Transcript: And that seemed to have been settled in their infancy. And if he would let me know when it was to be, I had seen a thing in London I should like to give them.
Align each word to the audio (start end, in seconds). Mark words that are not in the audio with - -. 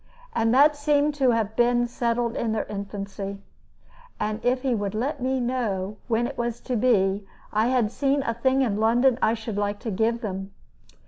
And 0.33 0.51
that 0.51 0.75
seemed 0.75 1.13
to 1.13 1.29
have 1.29 1.55
been 1.55 1.85
settled 1.87 2.35
in 2.35 2.53
their 2.53 2.63
infancy. 2.65 3.37
And 4.19 4.43
if 4.43 4.63
he 4.63 4.73
would 4.73 4.95
let 4.95 5.21
me 5.21 5.39
know 5.39 5.97
when 6.07 6.25
it 6.25 6.39
was 6.39 6.59
to 6.61 6.75
be, 6.75 7.23
I 7.53 7.67
had 7.67 7.91
seen 7.91 8.23
a 8.23 8.33
thing 8.33 8.63
in 8.63 8.77
London 8.79 9.19
I 9.21 9.35
should 9.35 9.57
like 9.59 9.77
to 9.81 9.91
give 9.91 10.21
them. 10.21 10.53